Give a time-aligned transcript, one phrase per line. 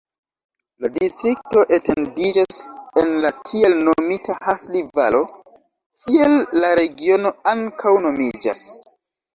[0.85, 2.57] La distrikto etendiĝas
[3.03, 5.23] en la tiel nomita Hasli-Valo,
[6.07, 8.69] kiel la regiono ankaŭ nomiĝas.